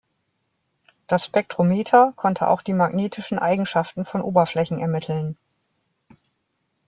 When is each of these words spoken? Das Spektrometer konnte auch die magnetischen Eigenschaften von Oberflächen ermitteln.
Das 1.05 1.25
Spektrometer 1.25 2.13
konnte 2.15 2.47
auch 2.47 2.63
die 2.63 2.73
magnetischen 2.73 3.37
Eigenschaften 3.37 4.03
von 4.03 4.23
Oberflächen 4.23 4.79
ermitteln. 4.79 5.37